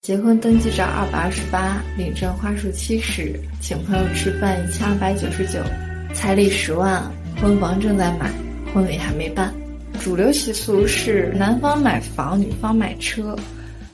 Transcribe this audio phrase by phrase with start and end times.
[0.00, 5.60] 结婚登记照二百二十八，领证花束七十，请朋友吃饭一千二百九十九，
[6.14, 7.02] 彩礼十万，
[7.40, 8.30] 婚房正在买，
[8.72, 9.52] 婚礼还没办。
[10.00, 13.36] 主流习俗是男方买房，女方买车，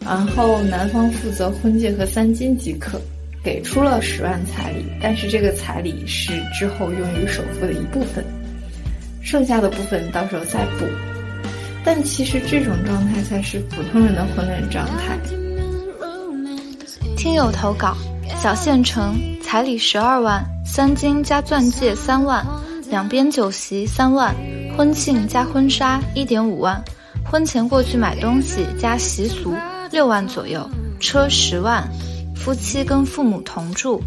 [0.05, 3.01] 然后男方负责婚戒和三金即可。
[3.43, 8.25] 给出了十万彩礼，但是这个彩礼是之后用于首付的一部分，
[9.21, 10.87] 剩下的部分到时候再补。
[11.85, 15.19] 但其实这种状态才是普通人的婚恋状态。
[17.25, 17.97] 听友投稿：
[18.39, 22.45] 小县城，彩礼十二万，三金加钻戒三万，
[22.91, 24.35] 两边酒席三万，
[24.77, 26.85] 婚庆加婚纱一点五万，
[27.25, 29.57] 婚前过去买东西加习俗
[29.91, 30.69] 六万左右，
[31.01, 31.83] 车十万。
[32.37, 34.03] 夫妻跟父母同住。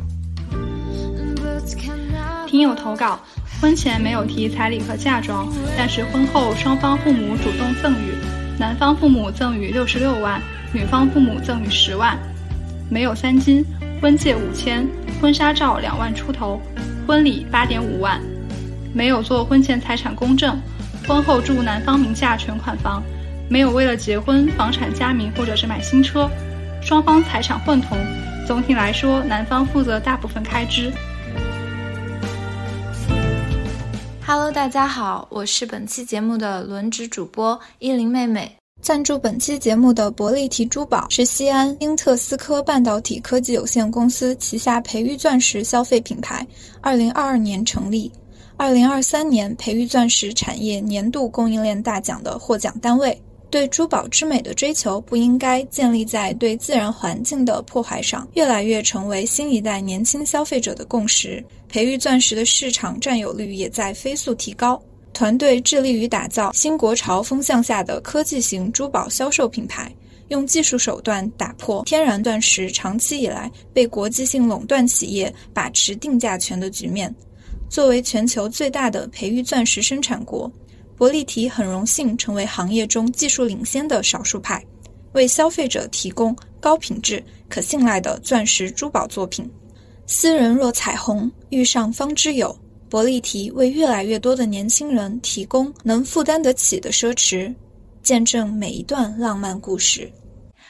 [2.45, 3.19] 听友投稿：
[3.59, 8.13] 婚前没有提彩礼和嫁妆，但是婚后双方父母主动赠与，
[8.59, 10.39] 男方父母赠与六十六万，
[10.71, 12.15] 女方父母赠与十万。
[12.89, 13.65] 没有三金，
[14.01, 14.87] 婚戒五千，
[15.21, 16.61] 婚纱照两万出头，
[17.05, 18.21] 婚礼八点五万。
[18.93, 20.57] 没有做婚前财产公证，
[21.05, 23.03] 婚后住男方名下全款房，
[23.49, 26.29] 没有为了结婚房产加名或者是买新车。
[26.81, 27.97] 双方财产混同，
[28.47, 30.91] 总体来说，男方负责大部分开支。
[34.25, 38.55] Hello，大家好，我是本期节目的轮值主播依林妹妹。
[38.81, 46.45] 赞助本期节目的博利提珠宝是西安英特斯科半导体科技有限公司旗下培育钻石消费品牌，
[46.79, 48.09] 二零二二年成立，
[48.55, 53.19] 二零二三年培育钻石产业年度供应链大奖的获奖单位。
[53.49, 61.43] 对珠宝之美的追求不应该建立在对自然环境的破坏上，越来越成为新一代年轻消费者的共识。
[61.67, 64.81] 培育钻石的市场占有率也在飞速提高。
[65.17, 69.91] 团队致力于打造新国潮风向下的科技型珠宝销售品牌，
[70.27, 77.11] 用技术手段打破天然钻石长期以来被国际性垄断企业把持定价权的局面。
[77.67, 80.51] 作为全球最大的培育钻石生产国。
[80.95, 84.63] 博利提很荣幸成为行业中技术领先的少数派，
[85.13, 89.49] 为消费者提供高品质、可信赖的钻石珠宝作品。
[90.05, 92.55] 斯人若彩虹，遇上方知有。
[92.89, 97.53] 博利提为越来越多的年轻人提供能负担得起的奢侈，
[98.01, 100.09] 见证每一段浪漫故事。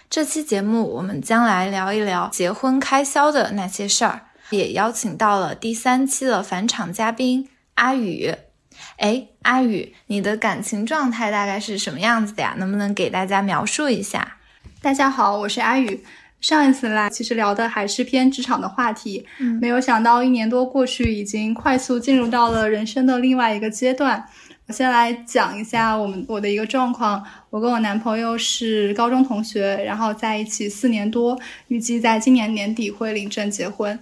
[0.10, 8.34] 这期节目我们将来聊一聊结婚开销的那些事儿，也邀请到了第三期的返场嘉宾阿宇。
[8.98, 12.56] 哎，阿宇，你的感情状态大概是什么样子的呀？
[12.58, 14.38] 能不能给大家描述一下？
[14.82, 16.04] 大家好，我是阿宇。
[16.48, 24.24] 上一次来，其实聊的还是偏职场的话题，嗯，没有想到一年多过去，已经快速进入到了人生的另外一个阶段。
[24.66, 27.22] 我先来讲一下我们我的一个状况。
[27.50, 31.38] 我跟我男朋友是高中同学，然后在一起四年多，
[31.68, 34.00] 预计在今年年底会领证结婚。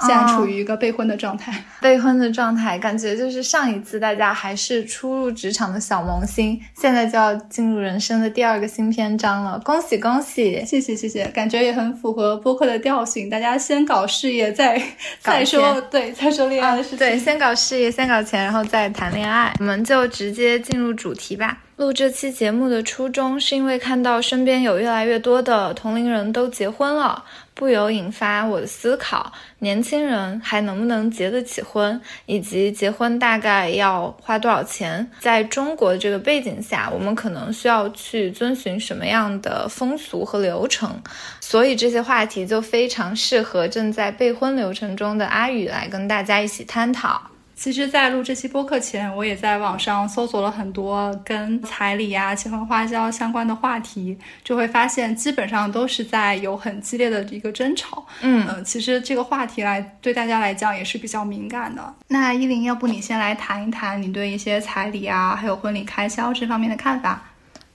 [0.00, 10.64] 现在处于一个备婚的状态， 备婚的状态，感觉就是上一次大家还是初入职场的小萌新，现在就要进入人生的第二个新篇章了，恭喜恭喜！
[10.66, 14.80] 谢谢谢谢，感觉也很符合播客的调性，大家先搞事业， 再
[15.20, 21.58] 再说对，再说恋爱的事情，对，先搞事业，先搞钱，然后再谈恋爱，我们就直接进入主题吧。
[21.76, 27.24] 录这期节目的初衷，是因为看到身边有越来越多的同龄人都结婚了，
[27.54, 35.08] 不由引发我的思考：年轻人还能不能结得起婚，以及结婚大概要花多少钱？
[35.20, 41.00] 在中国这个背景下，我们可能需要去遵循什么样的风俗和流程？
[41.40, 47.30] 所以这些话题就非常适合正在备婚流程中的阿宇来跟大家一起探讨。
[47.56, 58.04] 其实，在录这期播客前，我也在网上搜索了很多跟彩礼呀、结婚花销相关的话题，就会发现基本上都是在有很激烈的一个争吵。
[58.22, 61.94] 嗯其实这个话题来对大家来讲也是比较敏感的。
[62.08, 67.22] 那依林，要不你先来谈一谈你对一些彩礼啊，还有婚礼开销这方面的看法？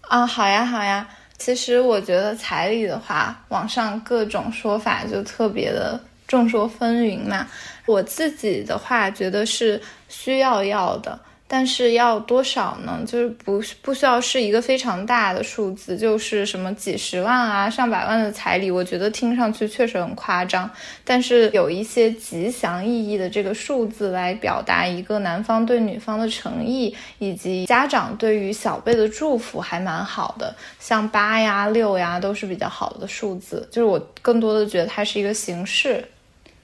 [0.02, 1.08] 啊，好呀，好呀。
[1.38, 5.98] 其实我觉得彩礼的话，网上各种说法就特别的
[6.30, 7.46] 众说纷纭嘛。
[7.86, 13.02] 我自己的话，觉得是需要要的，但是要多少呢？
[13.04, 20.70] 就是不不需要是一个非常大的数字，就是什么几十万啊、上百万的彩礼，我觉得听上去确实很夸张。
[21.04, 30.56] 但是有一些吉祥意义的这个数字来表达一个男方对女方的诚意，以及家长对于小辈的祝福，还蛮好的。
[30.80, 33.68] 像八呀、六呀，都是比较好的数字。
[33.72, 36.06] 就是我更多的觉得它是一个形式。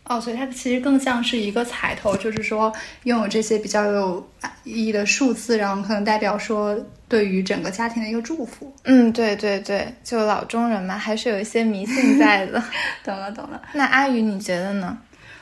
[0.08, 2.72] 哦，所以它其实更像是一个彩头，就是说
[3.04, 4.30] 拥有这些比较有
[4.64, 6.78] 意义的数字，然后可能代表说。
[7.08, 8.74] 对于整个家庭的一个祝福。
[8.84, 12.62] 嗯，对对对，就老中人嘛，还是有一些迷信在的。
[13.06, 13.62] 懂了懂了。
[13.74, 14.98] 那阿宇，你觉得呢？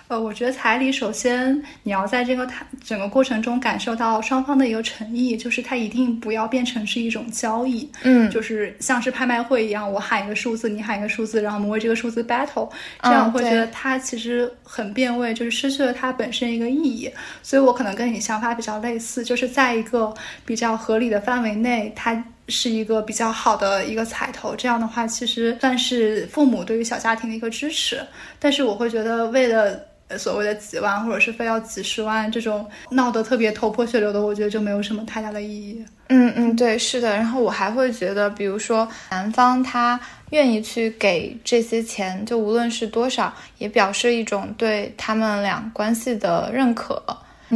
[0.08, 12.70] 呃，我觉得彩礼首先你要在这个谈整个过程中感受到双方的一个诚意，就是它一定不要变成是一种交易，嗯，就是像是拍卖会一样，我喊一个数字，你喊一个数字，然后我们为这个数字 battle，
[13.02, 17.10] 这样我会觉得它其实很变味，就是失去了它本身一个意义。
[17.42, 20.14] 所以我可能跟你想法比较类似，就是在一个
[20.46, 22.24] 比较合理的范围内，它。
[22.50, 28.06] 是一个比较好的一个彩头，这样的话其实算是父母对于小家庭的一个支持。
[28.38, 29.80] 但是我会觉得，为了
[30.18, 35.84] 所谓的几万，或者是非要几十万这种闹得特别头破血流的，我觉得就没有什么太大的意义。
[36.10, 37.16] 嗯嗯，对，是的。
[37.16, 40.00] 然后我还会觉得，比如说男方他
[40.32, 47.02] 愿意去给这些钱，就无论是多少，也表示一种对他们俩关系的认可。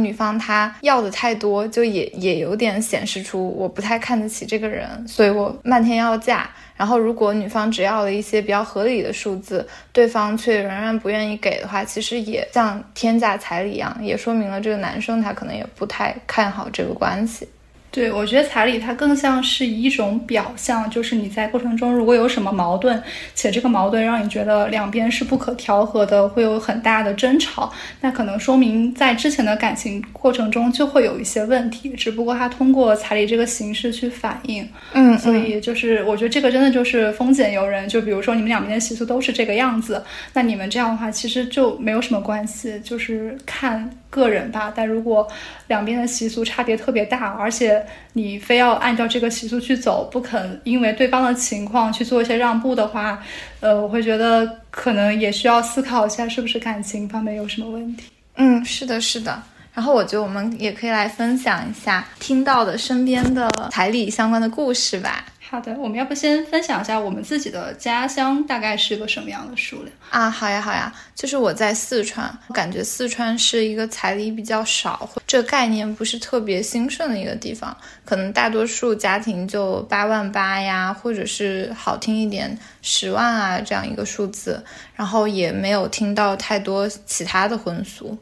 [0.02, 6.48] 女方她要的太多，就也也有点显示出我不太看得起这个人，所以我漫天要价。
[6.76, 17.48] 然后如果女方只要了一些比较合理的数字，对方却仍然不愿意给的话，其实也像天价彩礼一样，也说明了这个男生他可能也不太看好这个关系。
[17.90, 23.02] 对，我觉得彩礼它更像是一种表象，就是你在过程中如果有什么矛盾，
[23.34, 34.68] 且这个矛盾让你觉得两边是不可调和的，会有很大的争吵，那可能说明在之前的感情过程中就会有一些问题，只不过他通过彩礼这个形式去反映。
[34.92, 40.04] 嗯，所以就是我觉得这个真的就是丰俭由人，就比如说你们两边的习俗都是这个样子，
[40.34, 43.90] 那你们这样的话其实就没有什么关系，就是看。
[44.10, 45.26] 个人吧，但如果
[45.66, 47.84] 两边的习俗差别特别大，而且
[48.14, 53.22] 你非要按照这个习俗去走，不肯因为对方的情况去做一些让步的话，
[53.60, 58.04] 呃，我会觉得可能也需要思考一下，是不是感情方面有什么问题。
[58.36, 59.42] 嗯，是的，是的。
[59.74, 65.24] 然后我觉得我们也可以来分享一下听到的身边的彩礼相关的故事吧。
[65.50, 70.28] 好的，我们要不先分享一下我们自己的家乡大概是个什么样的数量啊？
[70.28, 77.74] 好呀，好呀，就是我在四川，感觉四川是一个彩礼比较少，这概念不是特别兴盛的一个地方，
[78.04, 84.62] 可能大多数家庭就八万八呀，或者是好听一点十万啊这样一个数字，
[84.94, 88.18] 然后也没有听到太多其他的婚俗，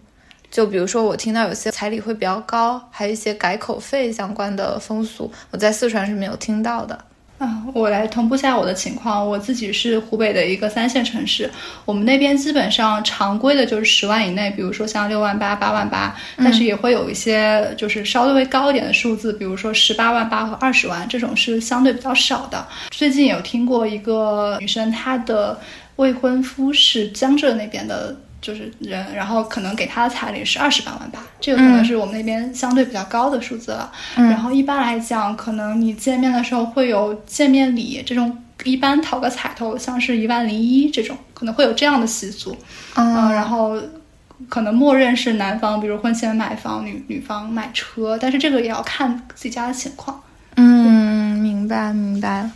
[0.48, 7.04] 就比如说我听到有些彩礼会比较高，还有一些改口费相关的风俗，我在四川是没有听到的。
[7.38, 9.28] 啊，我来同步下我的情况。
[9.28, 11.50] 我自己是湖北的一个三线城市，
[11.84, 22.66] 我们那边基本上常规的就是十万以内，比如说像六万八、八万八，但是也会有一些就是稍微高一点的数字，比如说十八万八和二十万，这种是相对比较少的。
[22.90, 25.60] 最近有听过一个女生，她的
[25.96, 28.16] 未婚夫是江浙那边的。
[28.46, 33.90] 就是人，然后可能给他的彩礼是二十八万吧，这个可能是我们那边相对比较高的数字了。
[34.14, 42.56] 然后一般来讲，可能你见面的时候会有见面礼，这种一般讨个彩头，像是一万零一这种，可能会有这样的习俗。
[42.94, 43.76] 嗯，然后
[44.48, 50.22] 可能默认是男方，比如婚前买房，女女方买车，但是这个也要看自己家的情况。
[50.54, 52.48] 嗯，明白明白。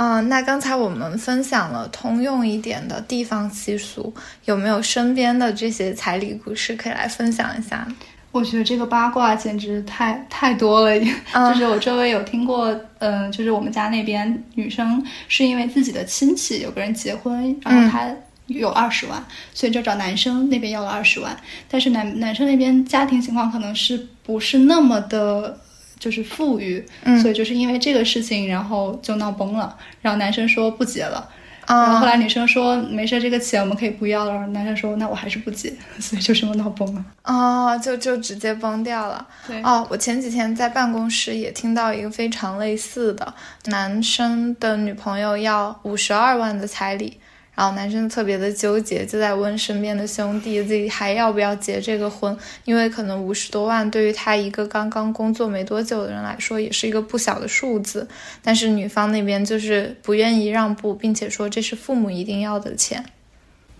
[0.00, 4.14] 嗯，那刚才我们分享了通用一点的地方习俗，
[4.44, 7.84] 有没有身边的这些彩礼故事可以来分享一下？
[8.30, 11.00] 我觉得这个八卦简直太太多了，
[11.52, 18.08] 就是我周围有听过，嗯，就是我们家那边女生是因为自己的亲戚有个人结婚，然后他
[18.46, 19.20] 有二十万，
[19.52, 21.36] 所以就找男生那边要了二十万，
[21.68, 25.58] 但是男男生那边家庭情况可能是不是那么的。
[25.98, 26.84] 就是富裕，
[27.20, 29.76] 所以就是因为这个事情，然后就闹崩了。
[30.00, 31.28] 然后男生说不结了，
[31.66, 34.46] 然后后来女生说没事，这个钱我们可以不要了。
[34.48, 37.04] 男生说那我还是不结， 所以就这么闹崩了。
[37.24, 39.26] 哦，就就直接崩掉了。
[39.46, 43.34] 对，哦，我前几天在办公室也听到一个非常类似的，
[43.66, 47.18] 男生的女朋友要五十二万的彩礼。
[47.58, 58.06] 然后男生特别的纠结，就在问身边的兄弟自己还要不要结这个婚，因为可能五十多万对于他一个刚刚工作没多久的人来说，也是一个不小的数字。
[58.44, 63.04] 但是女方那边就是不愿意让步，并且说这是父母一定要的钱。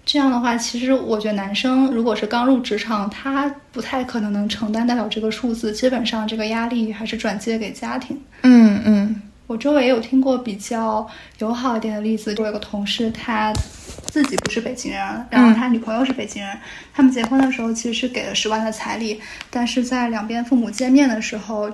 [0.04, 8.20] 这样的话，其实我觉得男生如果是刚入职场，他不太可能能承担得了这个数字，基本上这个压力还是转接给家庭。
[8.42, 9.22] 嗯嗯。
[9.48, 11.04] 我周围也有听过比较
[11.38, 13.50] 友好一点的例子，我有个同事，他
[14.04, 15.00] 自己不是北京人，
[15.30, 16.54] 然后他女朋友是北京人，
[16.92, 21.70] 他们结婚的时候其实是给了十万的彩礼，但是在两边父母见面的时候，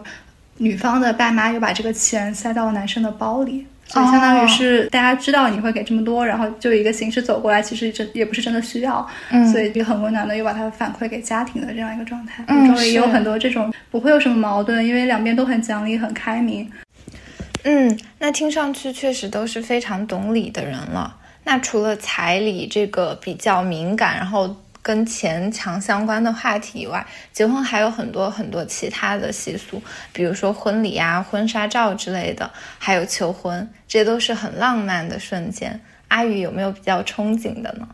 [0.58, 9.04] 女方的爸妈又把这个钱塞到了男生的包里，所以相当于是大家知道你会给这么多，然后就一个形式走过来，其实真也不是真的需要，
[9.50, 12.44] 所以就很温暖的又把它反馈给家庭的这样一个状态。
[12.46, 16.70] 我周围也有很多这种不会有什么矛盾，因为两边都很讲理很开明。
[17.64, 21.16] 嗯，那听上去确实都是非常懂礼的人了。
[21.44, 35.80] 那除了彩礼这个比较敏感，然后跟钱强相关的话题以外，结婚还有很多很多其他的习俗，比如说婚礼啊、婚纱照之类的，还有求婚，这都是很浪漫的瞬间。
[36.08, 37.88] 阿宇有没有比较憧憬的呢？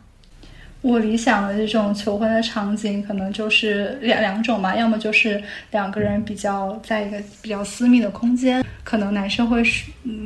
[0.81, 9.63] 我理想的这种求婚的场景，可能就是两两种吧，要么就是两个人比较在一个比较私密的空间，可能男生会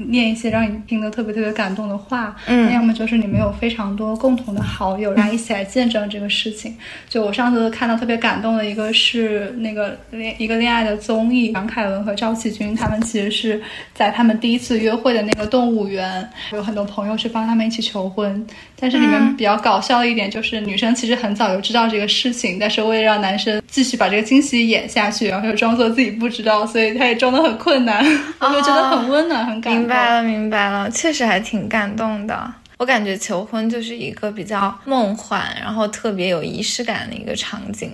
[0.08, 6.78] 念一些让你听得特别特别感动的话，嗯，要么就是你们有非常多共同的好友，然后一起来见证这个事情。
[7.10, 13.62] 就我上次看到特别感动的一个是那个恋一个恋爱的综艺，杨凯文和赵启军他们其实是
[13.94, 18.48] 在他们第一次约会的那个动物园，有很多朋友去帮他们一起求婚，
[18.86, 20.62] 但是里面比较搞笑的一点就是。
[20.62, 28.06] 女生其实很早就知道这个事情，但是为了让男生继续把这个惊喜演下去，然后又装作自己不知道，所以他也装得很困难，
[28.40, 29.80] 我就觉得很温暖，很感动。
[29.80, 32.54] 明白了，明白了，确实还挺感动的。
[32.78, 37.92] 我感觉求婚就是一个比较梦幻，然后特别有仪式感的一个场景。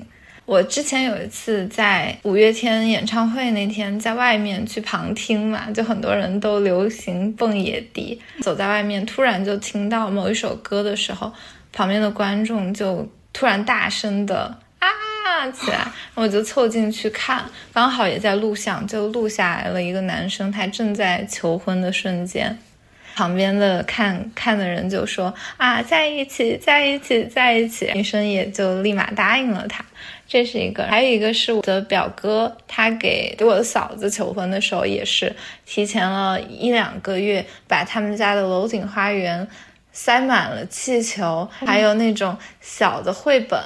[0.52, 11.32] 我之前有一次在五月天演唱会那天，在外面去旁听嘛，就很多人都流行蹦野迪，走在外面，突然就听到某一首歌的时候。
[11.72, 22.60] 旁边的观众就突然大声的啊起来，我就凑进去看，刚好也在录像，就录下来了一个男生他正在求婚的瞬间，
[23.22, 29.86] 旁边的看看的人就说啊在一起在一起在一起，女生也就立马答应了他，
[30.28, 35.32] 这是一个，还有一个是我的表哥，他给给我的嫂子求婚的时候也是
[35.68, 39.48] 提前了一两个月，把他们家的楼顶花园。
[39.94, 43.60] 塞满了气球，还有那种小的绘本，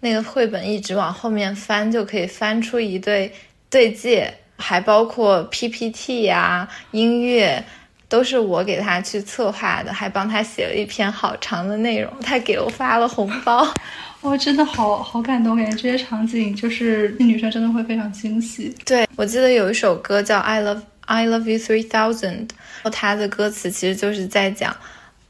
[0.00, 3.32] 那个绘本一直往后面翻就可以翻出一对
[3.70, 7.64] 对戒，还包括 PPT 呀、音乐，
[8.10, 13.66] 都是我给他去策划的，还帮他写了一篇好长的内容，他给我发了红包，
[14.20, 18.74] 我真的好好感动，感觉这些场景就是女生真的会非常惊喜。
[18.84, 22.48] 对我记得有一首歌叫 I Love I Love You Three Thousand，
[22.92, 24.76] 它的歌词其实就是在讲。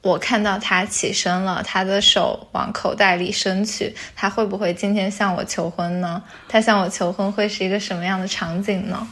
[0.02, 6.22] 我看到他起身了，他的手往口袋里伸去，他会不会今天向我求婚呢？
[6.48, 9.06] 他向我求婚会是一个什么样的场景呢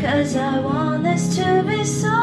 [0.00, 2.19] ？Cause I want this to be so？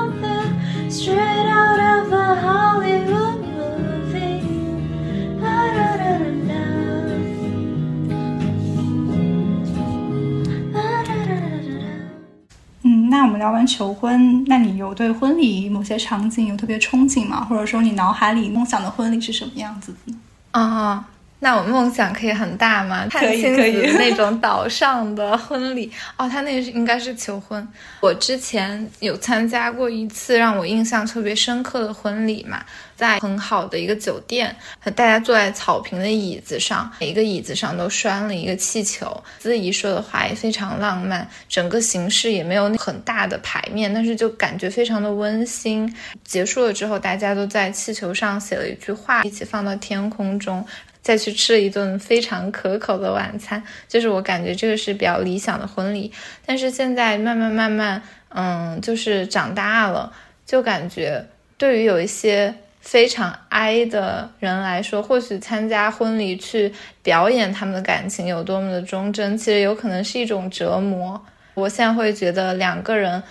[13.48, 17.46] 聊完求婚，那你有对婚礼某些场景有特别憧憬吗？
[17.46, 20.14] 或者说你脑海里梦想的婚礼是什么样子的？
[20.52, 21.08] 啊。
[21.40, 23.08] 那我梦想可以很大吗？
[23.12, 27.66] 可以可以， 那种岛上的婚礼哦，他那个是应该是求婚。
[28.02, 32.66] 我之前有参加过一次让我印象特别深刻的婚礼嘛，
[32.96, 39.24] 在很好的一个酒店，和大家坐在草坪的椅子上，每一个椅子上都拴了一个气球。
[39.40, 45.94] 司仪说的话也非常浪漫，整个形式也没有很大的牌面，但是就感觉非常的温馨。
[46.24, 50.66] 结束了之后，大家都在气球上写了一句话，一起放到天空中。
[51.08, 56.12] 再去吃了一顿非常可口的晚餐，就是我感觉这个是比较理想的婚礼。
[56.46, 60.12] 但是现在慢慢慢慢，嗯，就是长大了，
[60.46, 61.26] 就感觉
[61.58, 71.26] 对于有一些非常 I 的人来说，或许参加婚礼去表演他们的感情有多么的忠贞，其实有可能是一种折磨。
[71.54, 73.24] 我现在会觉得两个人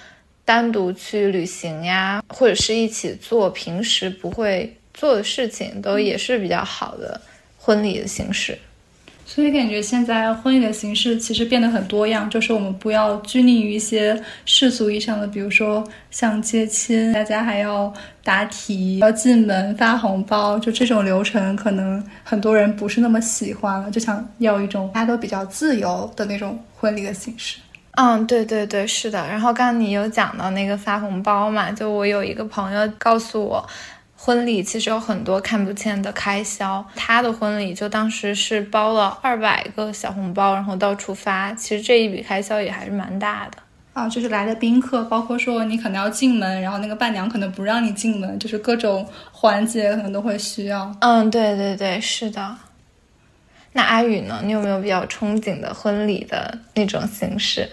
[0.47, 7.21] 单独去旅行呀，或者是一起做平时不会做的事情，都也是比较好的。
[7.67, 8.57] 婚礼的形式，
[9.25, 15.83] 所以感觉现在婚礼的形式其实变得很多样，就是我们不要拘泥于一些世俗意义上的，比如说
[16.13, 17.93] 像接亲，大家还要
[18.23, 27.59] 答题，要进门发红包，就这种流程，可能很多人不是那么喜欢了，就想要一种大家都比较自由的那种婚礼的形式。
[27.99, 29.27] 嗯，对对对，是的。
[29.27, 33.67] 然后刚刚你有讲到那个发红包嘛，就我有一个朋友告诉我。
[34.27, 41.53] 婚礼其实有很多看不见的开销，他的婚礼就当时是包了二百个小红包，然后到处发。
[41.53, 43.59] 其实这一笔开销也还是蛮大的
[43.93, 50.93] 啊，就是来的宾客，包括说你可能要进门，然后那个伴娘可能不让你进门，就是各种环节可能都会需要。
[51.03, 52.57] 嗯，对对对，是的。
[53.75, 54.41] 那阿宇呢？
[54.43, 57.71] 你有没有比较憧憬的婚礼的那种形式？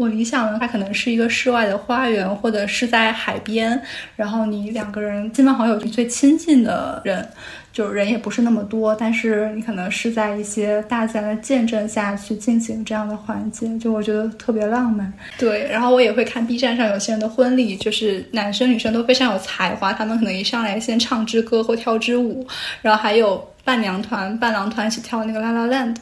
[0.00, 3.78] 我理想的它可能是一个室外的花园，或者是在海边，
[4.16, 7.28] 然后你两个人亲朋好友最亲近的人。
[7.72, 15.10] 就人也不是那么多，但是你可能是在一些大自然的见证下去进行这样的环节，就我觉得特别浪漫。
[15.38, 22.44] 对，然后我也会看 B 站上有些人的婚礼，就是男生女生都非常有才华，他们可能一上来先唱支歌或跳支舞，
[22.82, 25.94] 然后还有伴娘团、伴郎团一起跳那个 La La Land，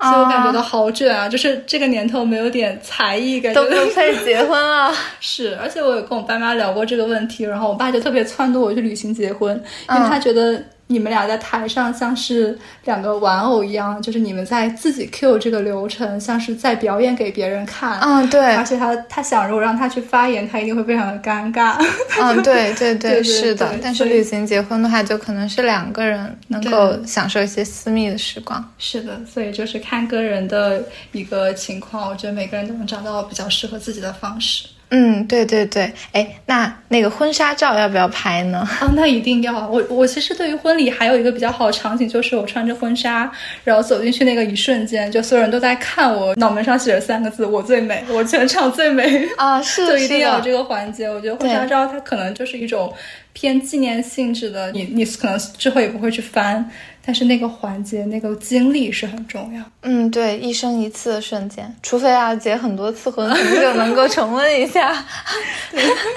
[0.00, 1.28] 所以我感觉到好卷啊！
[1.28, 4.92] 就是这个年头没有点才艺，感觉都不配 结婚了。
[5.20, 9.54] 是，而且我有跟我爸妈聊过这个问题，然后我爸就特别撺掇我去旅行结婚，
[9.88, 10.62] 因为他觉得。
[10.88, 17.98] 你们俩在台上像是两个玩偶一样，就是你们在自己 cue 这个流程，像是在表演给别人看。
[18.00, 18.54] 嗯，对。
[18.54, 21.76] 而且他他想，如果让他去发言，他一定会非常的尴尬。
[22.20, 23.74] 嗯， 对对对，是的。
[23.82, 28.72] 但是旅行结婚的话，就可能是两个人能够享受一些私密的时光。
[28.78, 34.68] 是的，所以就是看个人的一个情况，我觉得每个人都能找到比较适合自己的方式。
[34.90, 38.58] 嗯，对对对，哎，那那个婚纱照要不要拍呢？
[38.80, 39.68] 啊，那一定要。
[39.68, 43.30] 我我其实对于婚礼还有一个比较好的场景，就是我穿着婚纱，
[43.64, 49.28] 然后走进去那个一瞬间，就所有人都在看我，脑门上写着三个字：我最美， 我全场最美。
[49.36, 51.10] 啊，是 就一定要有这个环节。
[51.10, 52.92] 我觉得婚纱照它可能就是一种
[53.32, 56.70] 偏纪念性质的，你你可能之后也不会去翻。
[57.06, 59.62] 但是那个环节、那个经历是很重要。
[59.82, 64.92] 嗯，对，一生一次的瞬间，除非要结很多次婚，就能够重温一下。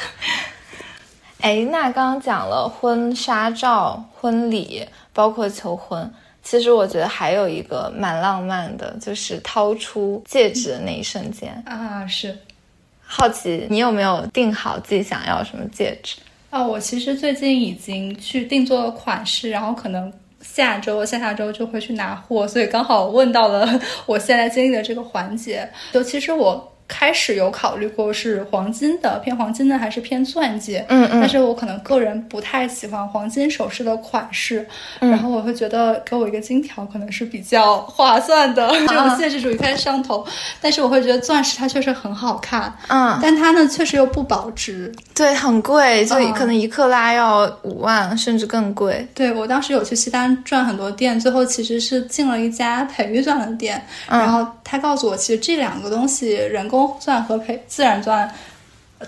[1.42, 12.04] 哎，那刚刚讲了婚纱照、婚礼，包括求婚，其实我觉得还有一个蛮浪漫的，就是掏出戒指的那一瞬间啊。
[12.08, 12.36] 是，
[13.04, 16.16] 好奇你有没有定好自己想要什么戒指？
[16.50, 20.12] 啊，我其实最近已经去定做了款式，然后可能。
[20.42, 23.68] 下周、下下周就会去拿货，所以刚好问到了
[24.06, 25.70] 我现在经历的这个环节。
[25.92, 26.69] 就其实我。
[26.90, 34.68] 开始有考虑过是黄金的偏黄金的还是偏钻戒，嗯嗯，但是我可能个人不太喜欢黄金首饰的款式，
[35.00, 40.26] 然后我会觉得给我一个金条可能是比较划算的， 这种现实主义开始上头。
[40.60, 49.08] 但是我会觉得钻石它确实很好看，嗯，但它呢确实又不保值，对，很贵，就可能一克拉要五万甚至更贵。
[49.14, 56.79] 对我当时有去西单转很多店，最后其实是进了一家培育钻的店，然后他告诉我，其实这两个东西人工。
[57.00, 58.30] 钻和培自然钻，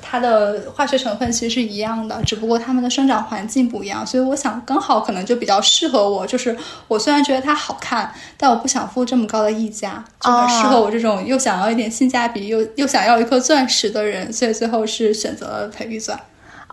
[0.01, 6.25] 它的化学成分其实是一样的，只不过它们的生长环境不一样，所以我想刚好可能就比较适合我。
[6.25, 6.57] 就是
[6.87, 16.17] 我虽然觉得它好看，但我不想付这么高的溢价，就很适合我这种又想要一点性价比又又想要一颗钻石的人，所以最后是选择了培育钻。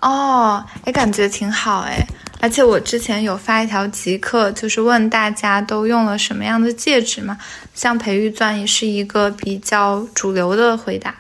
[0.01, 2.07] 哦，哎，感觉挺好哎。
[2.41, 7.37] 而且我之前有发一条极客，就是问大家都用了什么样的戒指嘛？
[7.79, 11.15] 像培育钻也是一个比较主流的回答。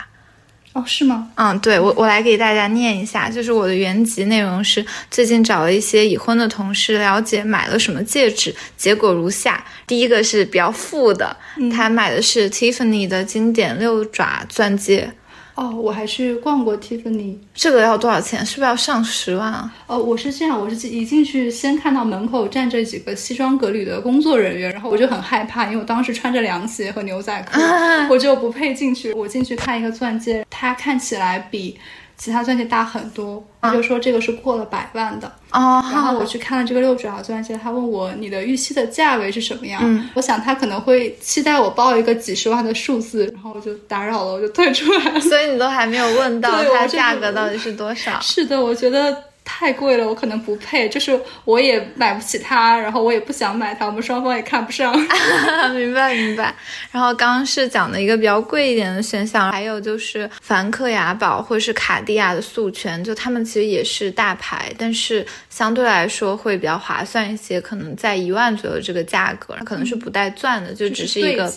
[0.73, 1.31] 哦，是吗？
[1.37, 11.37] 嗯，对我我来给大家念一下，就是我的原籍内容是最近找了一些已婚的同事了解买了什么戒指，结果如下：第一个是比较富的，
[11.73, 15.13] 他买的是 Tiffany 的经典六爪钻戒。
[15.59, 18.47] 哦，我还去逛过 Tiffany，这个要多少钱？
[18.47, 19.75] 是不是要上十万啊？
[19.89, 27.61] 哦，我是这样，我是一进去先看到门口站着几个西装革履的工作人员，然后我就很害怕，因为我当时穿着凉鞋和牛仔裤，
[28.09, 29.13] 我就不配进去。
[29.15, 31.77] 我进去看一个钻戒，它看起来比。
[32.19, 35.83] 其他钻戒大很多，他就说这个是过了百万的哦。
[35.93, 39.81] 然后我去看了这个六爪钻戒，他问我你的预期的价位是什么样？
[39.85, 45.21] 嗯我想他可能会期待我报一个几十万的数字，然后我就打扰了，我就退出来了。
[45.21, 48.21] 所以你都还没有问到它价格到底是多少？
[48.21, 49.17] 是的，我觉得。
[49.51, 54.95] 太贵了，我可能不配，就是我也买不起它，然后我也不想买它，我们双方也看不上。
[55.75, 56.55] 明白明白。
[56.93, 71.51] 然后刚刚是讲的一个比较贵一点的选项，还有就是梵克雅宝或者是卡地亚的素全，就他们其实也是大牌，但是相对来说会比较划算一些，可能在一万左右这个价格，可能是不带钻的，就只是一个。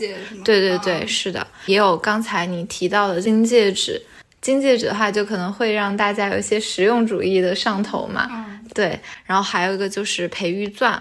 [0.46, 1.46] 对对对，是的。
[1.66, 4.02] 也有刚才你提到的金戒指。
[4.42, 8.28] 金戒指的话，就可能会让大家有一些实用主义的上头嘛。
[8.32, 9.00] 嗯，对。
[9.24, 11.00] 然后还有一个就是培育钻，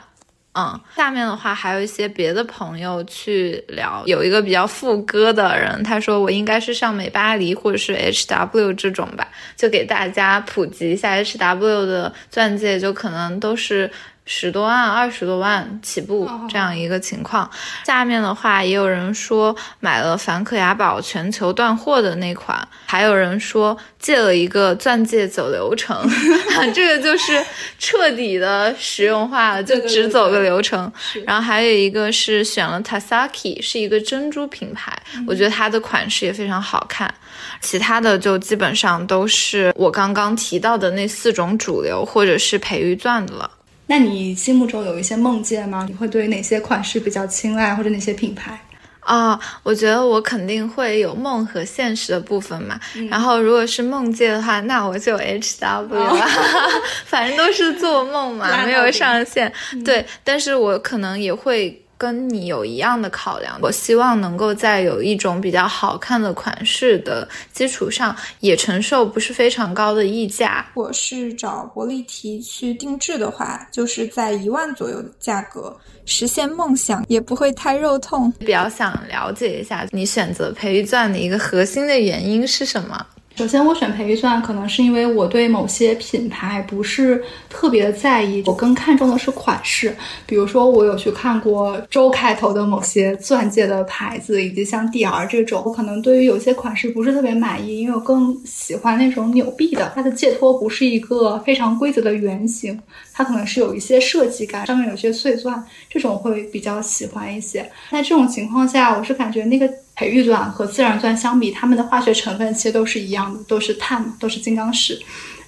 [0.52, 0.78] 嗯。
[0.94, 9.26] 下面的话还有一些别的朋友去聊，有一个比较副歌的人，他说我应该是上美巴黎或者是 H W 这种吧，
[9.56, 13.90] 就给大家普及一下 H W 的钻戒，就可能都是。
[14.32, 17.50] 十多万、二十多万起步这样一个情况。
[17.84, 26.08] 下面的话也有人说买了梵克雅宝全球断货的那款，还有人说借了一个钻戒走流程，
[26.72, 27.44] 这个就是
[27.76, 30.90] 彻底的实用化了，就只走个流程。
[31.26, 37.12] 然后还有一个是选了 Tasaki，是一个珍珠品牌，我觉得它的款式也非常好看。
[37.60, 43.50] 其他的就基本上都是我刚刚提到的那四种主流或者是培育钻的了。
[43.90, 45.84] 那你心目中有一些梦界吗？
[45.88, 48.56] 你会对哪些款式比较青睐，或者哪些品牌？
[49.00, 52.78] 啊，我觉得我肯定会有梦和现实的部分嘛。
[53.10, 56.24] 然后如果是梦界的话，那我就 H W 了，
[57.04, 59.52] 反正都是做梦嘛，没有上限。
[59.84, 61.79] 对，但是我可能也会。
[62.00, 70.66] 跟你有一样的考量，我希望能够在有一种比较好看的款式的基础上，也承受不是非常高的溢价。
[70.72, 78.32] 我是找伯利提去定制的话，就是在一万左右的价格，实现梦想也不会太肉痛。
[78.38, 83.06] 比较想了解一下你选择培育钻的一个核心的原因是什么？
[83.40, 89.96] 首先，我选培育钻可能是因为我对某些品牌不是特别的在意，我更看重的是款式。
[90.26, 102.78] 比如说，我有去看过周开头的某些钻戒的牌子，以及像 DR 这种，我可能对于有些款式不是特别满意，因为我更喜欢那种扭臂的，它的戒托不是一个非常规则的圆形，
[103.14, 107.62] 它可能是有一些设计感，上面有些碎钻，这种会比较喜欢一些。
[107.90, 109.66] 在这种情况下，我是感觉那个。
[110.00, 114.98] 培育钻和自然钻相比，它们的化学成分其实都是一样的，都是碳，都是金刚石。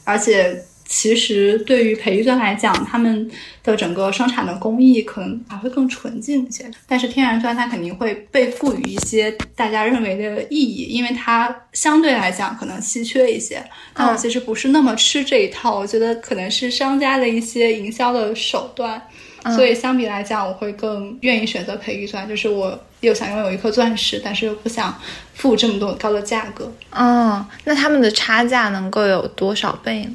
[0.04, 3.30] 而且，其实对于培育钻来讲，它们
[3.64, 6.70] 的整个生产的工艺可能还会更纯净一些。
[6.86, 13.64] 但是天然钻它肯定会被赋予一些大家认为的意义，因为它相对来讲可能稀缺一些。
[13.94, 19.00] 但我其实不是那么吃这一套，我觉得可能是商家的一些营销的手段。
[19.56, 24.98] 所以相比来讲，我会更愿意选择培育钻，就是我又想拥有一颗钻石，但是又不想
[25.34, 26.72] 付这么多高的价格。
[26.90, 30.12] 哦，那他们的差价能够有多少倍呢？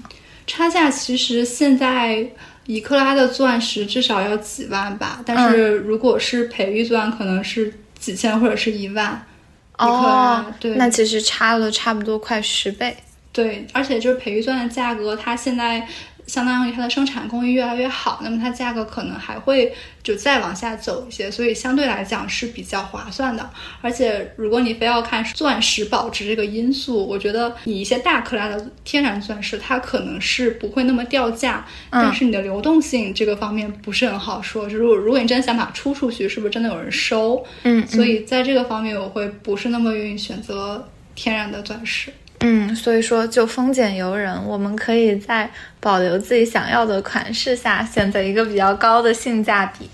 [0.48, 2.28] 差价其实现在
[2.66, 9.26] 一克拉的钻石至少要几万吧，但是如果是培育钻，可能是几千或者是一万
[9.74, 10.46] 一克拉。
[10.60, 12.98] 对，那其实差了差不多快十倍。
[13.32, 15.88] 对，而且就是培育钻的价格，它现在。
[16.28, 23.50] 相当于它的生产工艺越来越好，那么它价格可能还会就再往下走一些，所以相对来讲是比较划算的。
[23.82, 34.70] 而且如果你非要看钻石保值这个因素，我觉得你一些大克拉的天然钻石，它可能是不会那么掉价，但是你的流动性这个方面不是很好说。
[34.70, 37.44] 就如果如果你真的想把它出出去，是不是真的有人收？
[37.64, 42.12] 嗯，所以在这个方面，我会不是那么愿意选择天然的钻石。
[42.40, 49.90] 嗯，所以说就丰俭由人，我们可以在保留自己想要的款式下，选择一个比较高的性价比。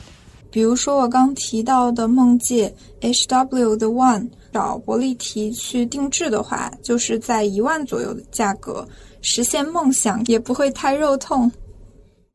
[0.52, 8.88] 比如说我刚提到的梦界 H W 的 One，找伯利缇去定制的话，就是在一万左右的价格，
[9.22, 11.52] 实现梦想也不会太肉痛。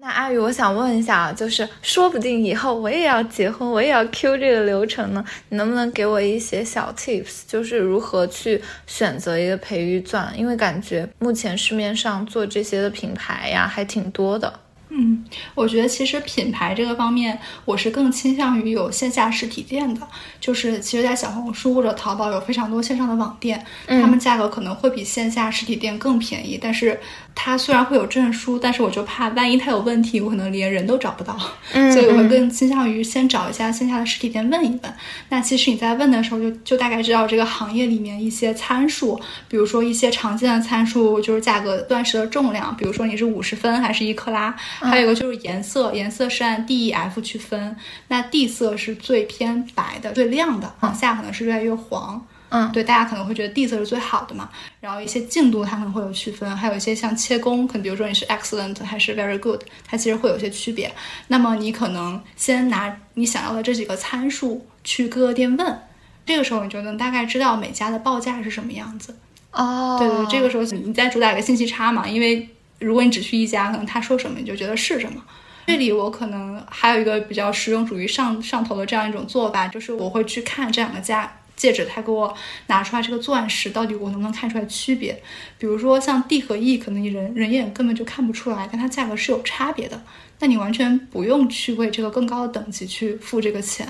[0.00, 10.32] 那阿宇，我想问一下啊，就是说不定以后我也要结婚，我也要 Q 这个流程呢，你能不能给我一些小 tips，就是如何去选择一个培育钻？
[10.38, 14.60] 因为感觉目前市面上做这些的品牌呀，还挺多的。
[14.90, 15.24] 嗯，
[15.54, 20.00] 我觉得其实品牌这个方面，我是更倾向于有线下实体店的。
[20.40, 26.58] 就是其实，在小红书或者淘宝有非常多线上的网店，他们价格可能会比线下实体店更便宜。
[26.60, 26.98] 但是
[27.34, 31.38] 它虽然会有证书，但是我就怕万一它有问题，我可能连人都找不到。
[31.72, 34.94] 嗯， 所以我会更倾向于先找一下线下的实体店问一问。
[35.28, 44.56] 那其实你在问的时候，就就大概知道这个行业里面一些参数，比如说一些常见的参数，就是价格钻石的重量，比如说你是五十分还是一克拉。
[44.80, 47.76] 还有一个就是颜色，颜色是按 D、E、F 区分。
[48.08, 52.24] 那 D 色是最偏白的、最亮的，往下可能是越来越黄。
[52.50, 54.48] 嗯，对，大家可能会觉得 D 色是最好的嘛。
[54.80, 60.90] 然后一些净度它可能会有区分，还有一些像切工，可能比如说你是 Excellent 还是 Very Good，它其实会有一些区别。
[61.26, 65.78] 那么你可能先拿你想要的这几个参数去各个店问，
[66.24, 69.14] 这个时候你就能大概知道每家的报价是什么样子。
[69.52, 72.48] 哦，对对，这个时候你再主打一个信息差嘛，因为。
[72.78, 75.22] 如果你只去一家，可能他说什么你就觉得是什么。
[75.66, 82.34] 这里我可能还有一个比较实用主义上上头的这样一种做法，就是我会去看这两个家戒指，他给我
[82.68, 85.20] 拿出来这个钻石到底我能不能看出来区别。
[85.58, 90.00] 比如说像 D 和 E，可能你人人眼根本就看不出来，但它价格是有差别的。
[90.38, 93.86] 那你完全不用去为这个更高的等级去付这个钱，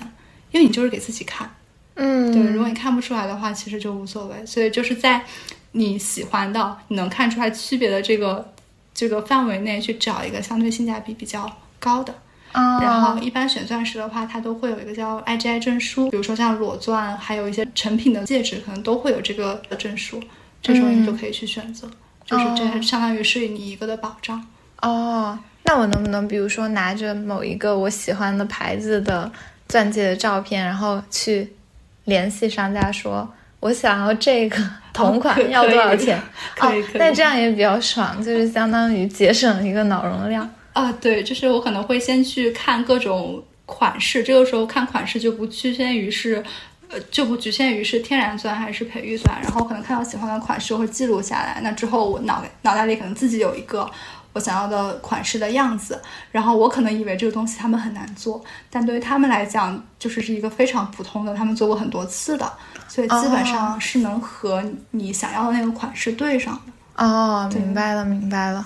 [0.50, 1.48] 因为你就是给自己看。
[1.94, 4.44] 嗯，对，如果你看不出来的话，其实就无所谓。
[4.44, 5.24] 所以就是在
[5.72, 8.52] 你喜欢的、你能看出来区别的这个。
[8.98, 12.12] 这个范围内去找一个相对性价比比较高的，
[12.52, 20.20] 然后一般选钻石的话，它都会有一个叫 IGI 证书，比如说像裸钻，还有一些成品的戒指，可能都会有这个证书。
[20.60, 21.88] 这时候你就可以去选择，
[22.26, 24.44] 就是这相当于是你一个的保障。
[24.82, 29.30] 哦，那我能不能比如说拿着某一个我喜欢的牌子的
[29.68, 31.52] 钻戒的照片，然后去
[32.06, 34.56] 联系商家说，我想要这个
[34.92, 36.20] 同款，要多少钱？
[36.54, 36.98] 可以，可以。
[36.98, 40.48] 那这样也比较爽，就是相当于节省一个脑容量。
[40.72, 46.40] 啊，对，就是我可能会先去看各种款式，这个时候看款式就不局限于是，
[46.88, 53.90] 呃，就不局限于是天然钻还是培育钻，然后可能看到喜欢的款式会记录下来，那之后我脑脑袋里可能自己有一个
[54.38, 62.50] 我想要的款式的样子，然后我可能以为这个东西他们很难做，但对于他们来讲就是是一个非常普通的，他们做过很多次的，
[62.86, 67.04] 所以基本上是能和你想要的那个款式对上的。
[67.04, 68.64] 哦，明白了，明白了。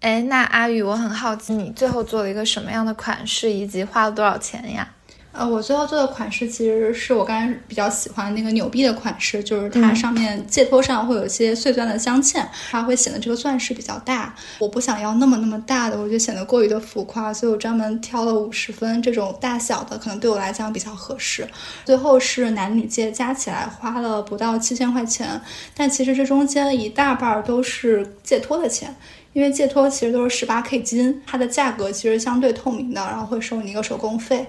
[0.00, 4.88] 哎，那阿宇，我很好奇，你最后做了一个什么样的款式，以及花了多少钱呀？
[5.34, 14.32] 呃，我最后做的款式其实是我刚才比较喜欢那个纽币的款式，就是它上面戒托上会有一些碎钻的镶嵌，它会显得这个钻石比较大。
[14.60, 21.44] 我不想要那么那么大的，我觉得显得过于的浮夸，所以我专门挑了五十分这种大小的，可能对我来讲比较合适。
[21.84, 25.40] 最后是男女戒加起来花了不到七千块钱，
[25.74, 28.94] 但其实这中间一大半都是戒托的钱。
[29.34, 34.46] 因为戒托其实都是十八 K 金，它的价格其实相对透明的，然后会收你一个手工费。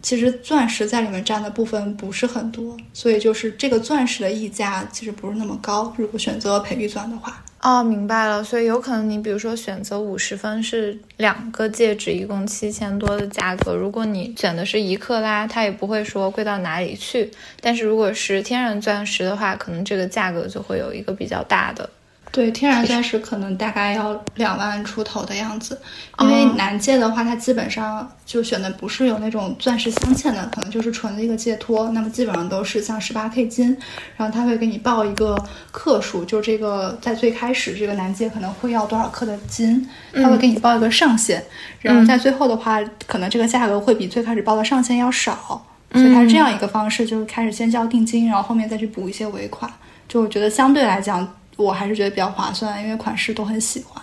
[0.00, 5.92] 其实钻石在里面占的部分不是很多，所以就是这个钻石的溢价其实不是那么高。
[5.98, 8.44] 如果选择培育钻的话，哦，明白了。
[8.44, 13.74] 所以有可能你比如说选择五十分是两个戒指，一共七千多的价格。
[13.74, 17.28] 如果你选的是一克拉，它也不会说贵到哪里去。
[17.60, 21.90] 但是如果是天然钻石的话，可能这个价格就会有一个比较大的。
[22.30, 25.80] 对，天然钻石可能大概要两万出头的样子，
[26.20, 31.88] 因为男戒的话，它基本上就选的不是有那种钻石镶嵌的，可能就是纯的一个戒托。
[31.90, 33.76] 那么基本上都是像十八 K 金，
[34.16, 35.36] 然后他会给你报一个
[35.72, 41.42] 克数，就这个在最开始这个男戒可能会要多少克的金，他会给你报一个上限，
[41.80, 49.68] 然后在最后的话，可能这个价格会比最开始报的上限要少，所以它是这样一个方式，就是开始先交定金，然后后面再去补一些尾款。
[50.06, 51.26] 就我觉得相对来讲。
[51.58, 54.02] 我还是觉得比较划算，因为款式都很喜欢。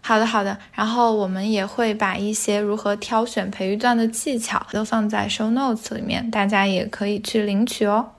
[0.00, 0.58] 好的，好的。
[0.72, 8.10] 然后我们也会把一些如何挑选培育钻的技巧都放在 show notes 里面，大家也可以去领取哦。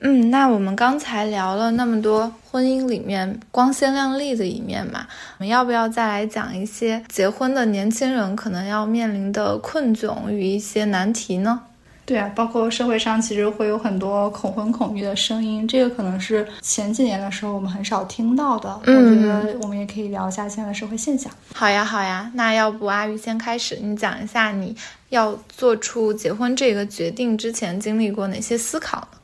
[0.00, 5.06] 嗯，那我们刚才聊了那么多婚姻里面光鲜亮丽的一面嘛，
[5.38, 11.62] 我们要不要再来讲一些结婚的年轻人可能要面临的困窘与一些难题呢？
[12.06, 18.78] 对啊，包括社会上其实会有很多恐婚恐育的声音，这个可能是前几年的时候我们很少听到的。
[18.84, 21.32] 嗯，我觉得我们也可以聊一下现在的社会现象。
[21.54, 24.76] 好呀，好呀，那要不阿玉先开始，你讲一下你
[25.08, 29.18] 要做出结婚这个决定之前经历过哪些思考呢？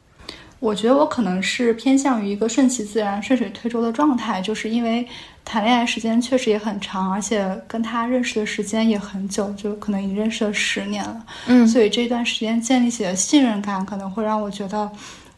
[0.58, 5.06] 我觉得我可能是偏向于一个顺其自然、顺水推舟的状态，就是因为
[5.44, 11.26] 谈恋爱时间确实也很长，而且跟他认识的时间也很久，就可能已经认识了十年了。
[11.46, 14.90] 嗯，所以这段时间建立起的信任感，可能会让我觉得。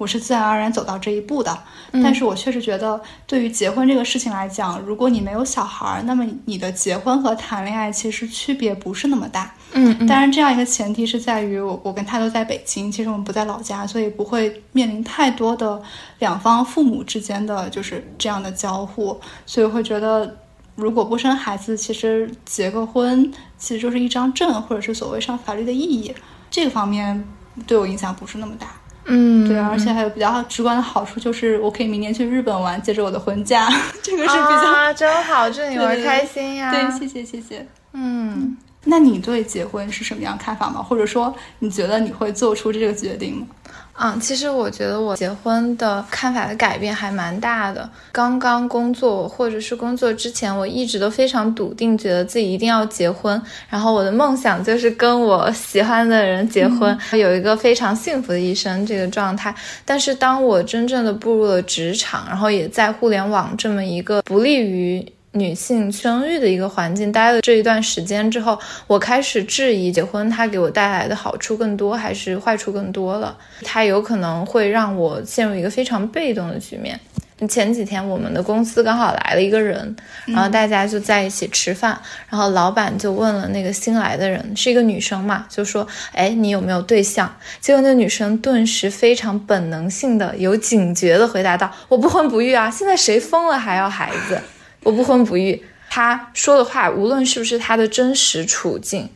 [0.03, 1.57] 我是自然而然走到这一步的，
[1.93, 9.55] 但是我确实觉得，对于结婚这个事情来讲，如果你没有小孩儿，那么你的结婚和谈恋爱其实区别不是那么大。
[9.75, 15.81] 嗯，当然这样一个前提是在于我我跟他都在北京，其实我们不在老家，所以不会面临太多的
[16.19, 20.37] 两方父母之间的就是这样的交互，所以会觉得
[20.75, 26.13] 如果不生孩子，其实结个婚其实就是一张证，或者是所谓上法律的意义，
[26.51, 27.25] 这个方面
[27.67, 28.67] 对我影响不是那么大。
[29.05, 33.69] 嗯，对，而且还有比较直观的好处，就是我可以明年去日本玩，借着我的婚假，
[34.03, 36.71] 这个是比较啊真好，祝你玩开心呀！
[36.71, 37.67] 对，谢谢谢谢。
[37.93, 40.83] 嗯，那你对结婚是什么样看法吗？
[40.83, 43.47] 或者说，你觉得你会做出这个决定吗？
[43.95, 47.89] 嗯，其实我觉得我结婚的看法的改变还蛮大的。
[48.11, 53.41] 刚刚工作或者是工作之前，我一直都非常笃定，觉得自己一定要结婚。
[53.69, 59.55] 然后我的梦想就是跟我喜欢的人结婚，有一个非常幸福的一生这个状态。
[59.85, 65.13] 但是当我真正的步入了职场，然后也在互联网这么一个不利于。
[65.33, 73.37] 女性生育的一个环境待了这一段时间之后，我开始质疑结婚它给我带来的好处更多还是坏处更多了。
[73.63, 77.01] 它有可能会让我陷入一个非常被动的局面。
[77.49, 94.41] 前几天我们的公司刚好来了一个人，然后大家就在一起吃饭，然后老板就问了那个新来的人是一个女生嘛，就说：“哎，你有没有对象？”结果那女生顿时非常本能性的、有警觉的回答道：“我不婚不育啊，现在谁疯了还要孩子？”
[94.83, 99.09] 我不婚不育，他说的话，无论是不是他的真实处境，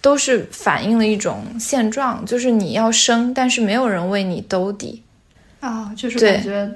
[0.00, 5.02] 都是反映了一种现状，就是你要生，但是没有人为你兜底。
[5.60, 6.70] 啊，就是感觉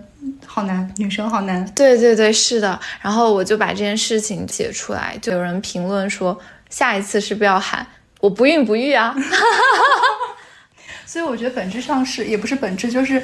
[0.47, 1.65] 好难，女生好难。
[1.75, 2.79] 对对对，是的。
[3.01, 6.39] 然后我就把这件事情写出来，就有人评论说，
[6.71, 7.87] 下一次是不是要喊
[8.21, 9.15] 我不孕不育啊？
[11.07, 13.23] 所以我觉得本质上是，也不是本质，就是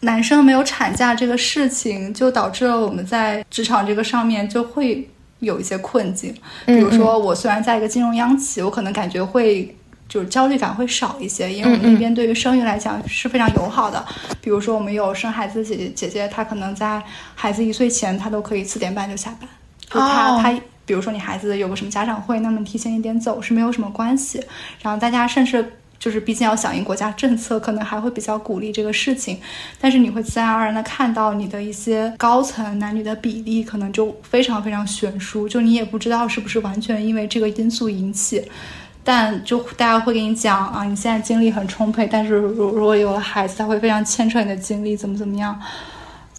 [0.00, 5.08] 男生没有产假这个事情，就导致了我们在职场这个上面就会。
[5.40, 6.34] 有一些困境，
[6.66, 9.72] 比如说我虽然在一个金融央企，我可能感觉会
[10.08, 14.04] 就是焦虑感会少一些，因为我们那边对于生育来讲是非常友好的。
[14.40, 17.00] 比如说我们有生孩子姐姐姐姐，她可能在
[17.36, 19.48] 孩子一岁前，她都可以四点半就下班。
[19.88, 24.42] 就她她，比如说你孩子有个什么家长会，那么提前一点走是没有什么关系。
[24.82, 25.74] 然后大家甚至。
[25.98, 29.38] 就是毕竟要响应国家政策，可能还会比较鼓励这个事情，
[29.80, 38.48] 但是你会自然而然的看到你的一些高层男女的比例可能就非常非常悬殊，就你也不知道是不是完全因为这个因素引起，
[39.02, 45.58] 但就大家会给你讲啊，你现在精力很充沛，但是如如果有了孩子，他会非常牵扯你的精力，怎么怎么样，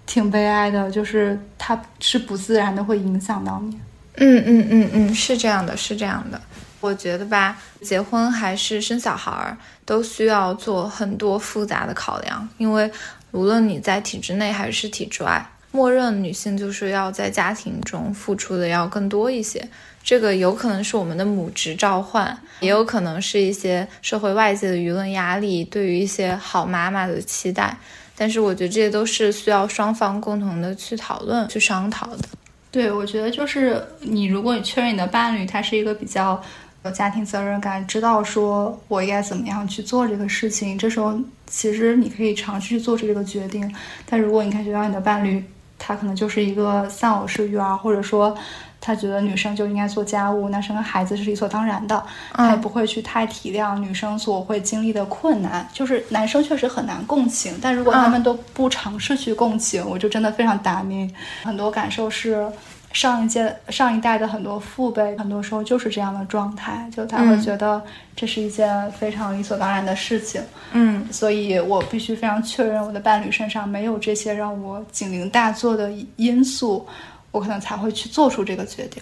[0.06, 3.78] 挺悲哀的，就是他是不自然的会影响到你。
[4.22, 6.42] 嗯嗯嗯嗯，是这样的，是这样的。
[6.82, 12.48] 我觉得吧，结婚还是生小孩儿，都需要做很多复杂的考量。
[12.58, 12.90] 因为
[13.32, 19.68] 无论你在体制内还是体制外，默认女性就是要在家庭中付出的要更多一些。
[20.02, 27.78] 这个有可能是我们的母职召唤，也有可能是一些社会外界的舆论压力，对于一些好妈妈的期待。
[28.16, 32.24] 但是我觉得这些都是需要双方共同的去讨论、去商讨的。
[32.72, 36.42] 对，我觉得就是你，如果你确认你的伴侣他是一个比较。
[36.84, 40.78] 有家庭责任感，知道说我应该怎么样去做这个事情。
[40.78, 41.14] 这时候
[41.46, 43.70] 其实你可以尝试去做出这个决定。
[44.06, 45.44] 但如果你感觉到你的伴侣
[45.78, 48.36] 他可能就是一个丧偶式育儿，或者说
[48.80, 52.02] 他觉得女生就应该做家务，男生个孩子是理所当然的，
[52.34, 55.68] 他也不会去太体谅女生所会经历的困难。
[55.74, 61.14] 就是男生确实很难共情，但如果他们都不尝试去共情，我就真的非常打鸣。
[61.44, 62.50] 很多感受是。
[62.92, 67.82] 上一届、上一代的很多父辈，很多时候就是这样的状态，就他会觉得
[68.16, 70.42] 这是一件非常理所当然的事情。
[70.72, 76.88] 嗯，所以我必须非常确认我的伴侣身上没有这些让我警铃大作的因素，
[77.32, 79.02] 我可能才会去做出这个决定。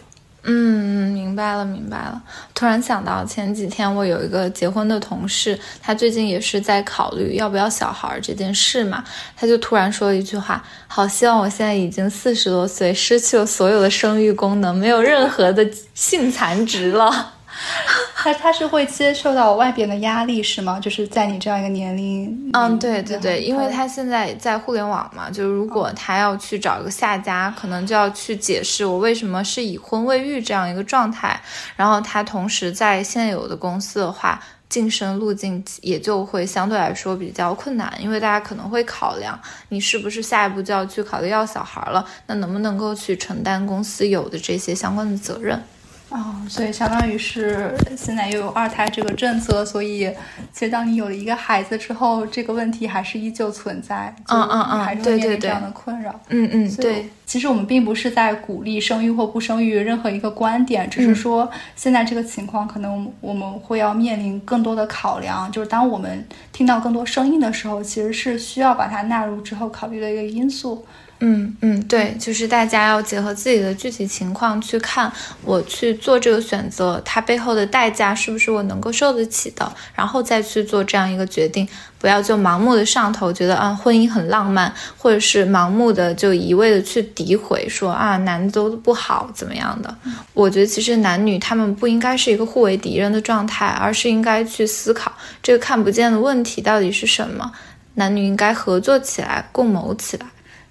[0.49, 2.21] 嗯，明白了，明白了。
[2.53, 9.03] 突然想到前几天我有一个结婚的同事，他最近也是在考虑要不要小孩这件事嘛。
[9.35, 17.33] 他就突然说了一句话：“好希望我现在已经四十多岁，失去了所有的生育功能，没有任何的性残值了。”
[18.15, 20.79] 他他是会接受到外边的压力是吗？
[20.79, 31.39] 就是在你这样一个年龄，嗯，对对对，因为他现在在互联网嘛，就如果他要去找一个下家，可能就要去解释我为什么是已婚未育这样一个状态。
[31.75, 34.39] 然后他同时在现有的公司的话，
[34.69, 39.39] 晋升路径也就会相对来说比较困难，因为大家可能会考量
[39.69, 45.63] 你是不是下一步就要去考虑要小孩了，那能不能够去承担公司有的这些相关的责任？
[46.09, 50.09] 哦，所以相当于是现在又有二胎这个政策，所以
[50.53, 56.17] 其实当你有了一个孩子之后，这个问题还是依旧存在，嗯嗯嗯，还是会面临这样的困扰。
[56.29, 57.09] 嗯嗯，对。
[57.25, 70.85] 其实我们并不是在鼓励生育或不生育任何一个观点，只是说现在这个情况可能我们会要面临更多的考量，就是当我们听到更多声音的时候，其实是需要把它纳入之后考虑的一个因素。
[71.19, 75.11] 嗯嗯，对，就是大家要结合自己的具体情况去看，
[75.43, 89.95] 我去做这个选择，它背后的代价是不是我能够受得起的，然后再去做这样一个决定，不要就盲目的上头，觉得啊婚姻很浪漫，或者是盲目的就一味的去诋毁说啊男的都不好怎么样的。
[90.35, 97.51] 我觉得其实男女他们不应该是一个互为敌人的状态，而是应该去思考这个看不见的问题到底是什么，
[97.95, 100.27] 男女应该合作起来，共谋起来。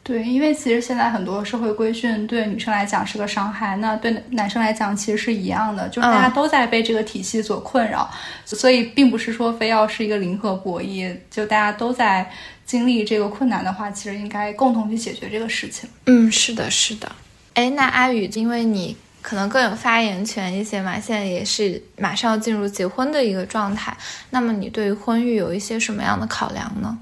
[0.07, 8.09] 对，因为其实现在很多社会规训对女生来讲是个伤害，那对男生来讲其实是一样的，就是大家都在被这个体系所困扰，
[8.45, 12.31] 所以并不是说非要是一个零和博弈，就大家都在
[12.65, 15.91] 经历这个困难的话，其实应该共同去解决这个事情。
[16.05, 17.11] 嗯，是的，是的。
[17.55, 23.97] 哎，那阿宇，因为你可能更有发言权一些嘛，现在也是马上要进入结婚的一个状态，
[24.31, 26.97] 那么你对于婚育有一些什么样的考量呢？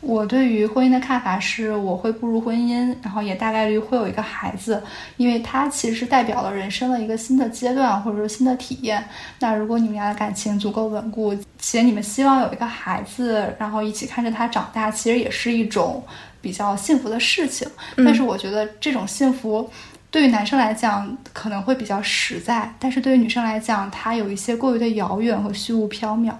[0.00, 4.80] 我对于婚姻的看法是，我会步入婚姻，然后也大概率会有一个孩子，
[5.16, 9.04] 因为它其实是代表了人生的一个新的阶段，或者说新的体验。
[9.40, 16.00] 那如果你们俩的感情足够稳固，且你们希望有一个孩子，然后一起看着他长大，其实也是一种
[16.40, 17.68] 比较幸福的事情。
[17.96, 19.68] 但是我觉得这种幸福。
[20.10, 26.32] 对于男生来讲可能会比较实在，但是对于女生来讲，它有一些过于的遥远和虚无缥缈，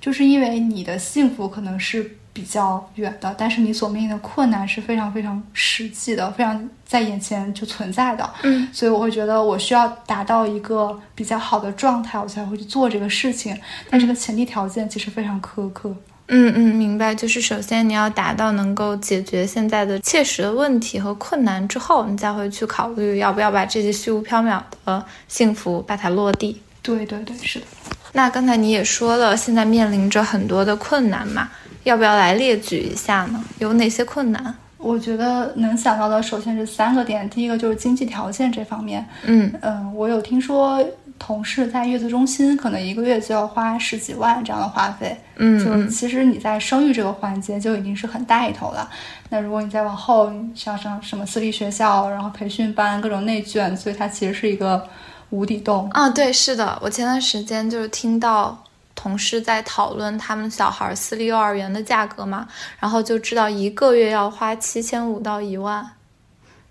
[0.00, 2.16] 就是因为你的幸福可能是。
[2.32, 8.28] 比较远的，但是你所面临的困难是非常非常实际的，非常在眼前就存在的。
[8.42, 13.54] 嗯，所以我会觉得我需要达到一个比较好的状态，我才会去做这个事情。
[13.90, 15.94] 但这个前提条件其实非常苛刻。
[16.28, 17.14] 嗯嗯，明白。
[17.14, 26.62] 就是首先你要达到能够解决现在的切实的问题和困难之后，你再会去考虑要不要把这些虚无缥缈的幸福把它落地。
[26.80, 27.66] 对对对，是的。
[28.12, 31.48] 那刚才你也说了，现在面临着很多的困难嘛。
[31.84, 33.42] 要不要来列举一下呢？
[33.58, 34.54] 有哪些困难？
[34.78, 37.28] 我觉得能想到的，首先是三个点。
[37.28, 39.04] 第一个就是经济条件这方面。
[39.24, 40.84] 嗯嗯，我有听说
[41.18, 45.16] 同事在月子中心，可能一个月就要花十几万这样的花费。
[45.36, 48.88] 嗯，就其实你在生育这个环节就已经是很大一头了。
[49.28, 54.84] 那如果你再往后，像上什么私立学校，然后培训班，各种内卷，所以它其实是一个
[55.32, 55.90] 无底洞。
[55.90, 58.56] 啊，对，是的，我前段时间就是听到。
[58.94, 62.46] 同事在讨论他们小孩私立幼儿园的价格嘛，
[62.78, 65.92] 然后就知道一个月要花七千五到一万，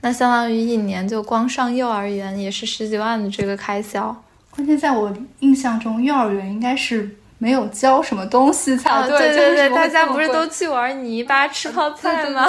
[0.01, 4.16] 那相当于一年就光上幼儿园也是十几万的这个开销。
[4.51, 9.18] 关键在我印象中，幼儿园应该是没有教什么东西才对。
[9.18, 12.47] 对对对，大家不是都去玩泥巴、吃泡 菜吗？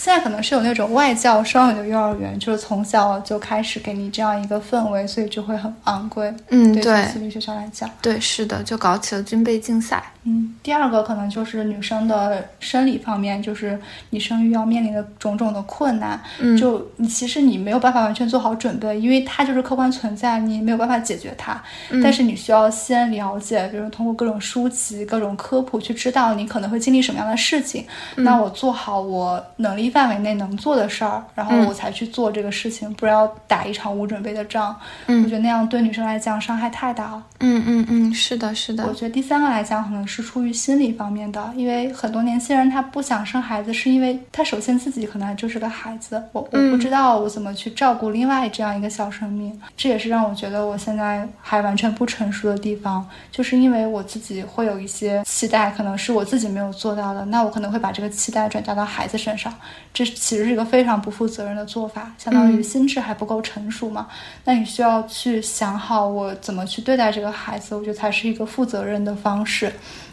[0.00, 6.34] 现在可能是有那种外教双语的幼儿园，就是从小就开始给你这样一个氛围，所以就会很昂贵。
[6.48, 10.02] 嗯，对，私立学校来讲，对，是的，就搞起了军备竞赛。
[10.22, 13.78] 嗯，第二个可能就是女生的生理方面，就是
[14.08, 16.18] 你生育要面临的种种的困难。
[16.38, 21.62] 嗯，就你其实你没有办法完全做好准备，因为它就是客观存在，你没有办法解决它。
[21.90, 27.86] 嗯，但是你需要先了解，比如通过各种书籍、各种科普去知道你可能会经历什么样的事情。
[28.16, 34.74] 那我做好我能力范围内能做的事儿，然后我才去做这个事情，不要打一场无准备的仗。
[35.06, 37.22] 嗯，我觉得那样对女生来讲伤害太大了。
[37.38, 38.86] 嗯嗯嗯，是的，是的。
[38.86, 40.00] 我觉得第三个来讲可能。
[40.10, 59.54] 是出于心理方面的，因为很多年轻人他不想生孩子，是因为他首先自己可能还就是个孩子，我我不知道我怎么去照顾另外这样一个小生命，这也是让我觉得我现在还完全不成熟的地方，就是因为我自己会有一些期待，可能是我自己没有做到的，那我可能会把这个期待转嫁到孩子身上，
[59.92, 64.06] 这其实是一个非常不负责任的做法，相当于心智还不够成熟嘛，
[64.44, 69.72] 那你需要去想好我怎么去对待这个孩子，我觉得才是一个负责任的方式。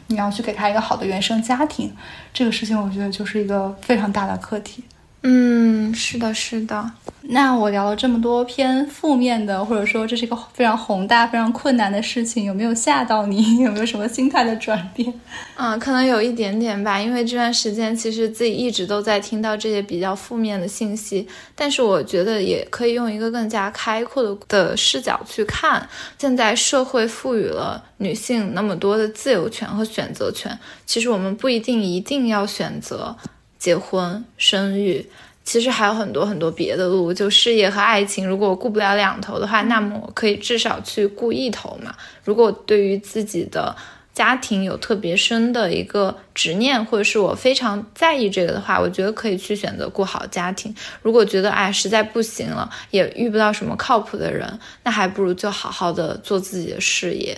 [0.09, 1.93] 你要去给他一个好的原生家庭，
[2.33, 4.83] 这个事情我觉得就是一个非常大的课题。
[5.29, 6.89] 嗯，是的，是的。
[7.29, 13.57] 那我聊了这么多偏负面的，或者说这是一个非常宏大、非常困难的事情，有没有吓到你？
[13.59, 15.13] 有没有什么心态的转变？
[15.57, 25.85] 嗯，可能有一点点吧，因为这段时间其实自己一直都在听到这些比较负面的信息，但是我觉得也可以用一个更加开阔的的视角去看。
[26.17, 33.13] 现在社会赋予了女性那么多的自由权和选择权，其实我们不一定一定要选择
[33.57, 35.09] 结婚生育。
[35.43, 38.27] 其实还有很多很多别的路，就事业和爱情。
[38.27, 41.95] 如果我顾不了两头的话，那么我可以至少去顾一头嘛。
[42.25, 43.73] 如果对于自己的
[44.13, 50.75] 家庭有特别深的一个执念，或者是我非常在意这个的话，我觉得可以去选择顾好家庭。
[51.01, 57.37] 如果觉得哎实在不行了，也遇不到什么靠谱的人，那还不如就好好的做自己的事业。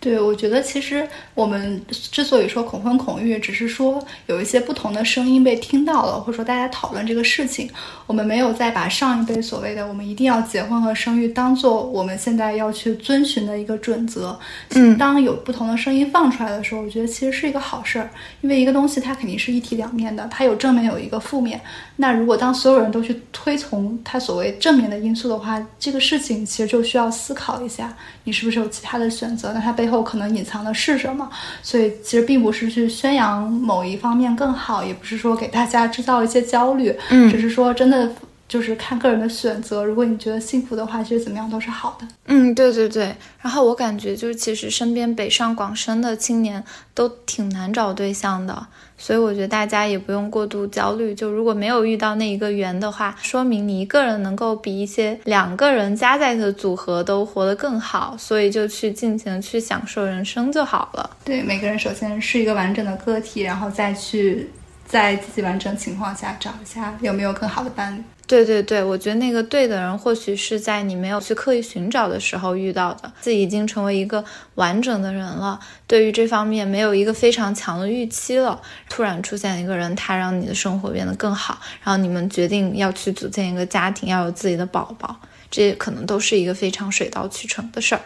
[0.00, 7.68] 对，我觉得其实我们之所以说恐婚恐育，只是说有一些不同的声音被听到了，或者说大家讨论这个事情，
[8.06, 14.38] 我们没有再把上一辈所谓的我们一定要结婚和生育当做我们现在要去遵循的一个准则。
[14.70, 18.08] 嗯，当有不同的声音放出来的时候，我觉得其实是一个好事儿，
[18.40, 21.60] 因为一个东西它肯定是一体两面的，它有正面有一个负面。
[21.96, 27.92] 那如果当所有人都去推崇它所谓正面的因素的话，这个事情其实就需要思考一下，
[28.22, 29.52] 你是不是有其他的选择？
[29.52, 31.28] 那它背后可能隐藏的是什么？
[31.62, 38.10] 所以其实并不是去宣扬某一方面更好，也不是说给大家制造一些焦虑，嗯，只是说真的
[38.48, 39.84] 就是看个人的选择。
[39.84, 42.08] 如果你觉得幸福的话，其实怎么样都是好的。
[42.26, 43.14] 嗯，对对对。
[43.40, 48.66] 然后我感觉就是，其实身边北上广深的青年都挺难找对象的。
[49.00, 51.14] 所以我觉得大家也不用过度焦虑。
[51.14, 58.16] 就如果没有遇到那一个缘的话，说明你一个人能够比一些两个人加在一起的组合都活得更好。
[58.18, 61.08] 所以就去尽情的去享受人生就好了。
[61.24, 64.50] 对，每个人首先是一个完整的个体，然后再去
[64.88, 68.02] 在自己完整情况下找一下有没有更好的伴侣。
[68.26, 73.10] 对对对，我觉得那个对的人，或许是在你没有去刻意寻找的时候遇到的。
[73.22, 74.22] 自己已经成为一个
[74.56, 78.60] 完整的人了，对于这方面没有一个非常强的预期了。
[78.90, 85.16] 突然出现一个人，他让你的生活变得更好，然后你们决定要去组建一个家庭，要有自己的宝宝，
[85.50, 88.00] 这可能都是一个非常水到渠成的事儿。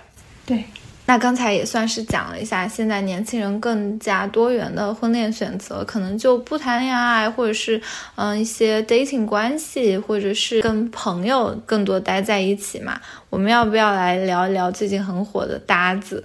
[0.47, 0.63] 对。
[1.05, 7.81] 那刚才也算是讲了一下，现在年轻人更加多元的婚恋选择，可能就不谈恋爱，或者是
[8.15, 12.99] 嗯一些 dating 关系，或者是跟朋友更多待在一起嘛。
[13.29, 16.25] 我们要不要来聊一聊最近很火的搭子？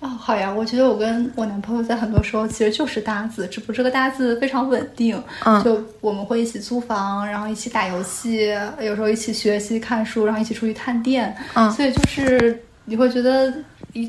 [0.00, 5.20] 哦，好呀，我觉得我跟我男朋友在很多时候其实就是搭子，只不过这个搭子非常稳定。
[5.44, 11.34] 嗯，就我们会一起租房，然后一起打游戏，有时候一起学习看书，然后一起出去探店。
[11.54, 13.54] 嗯，所以就是你会觉得。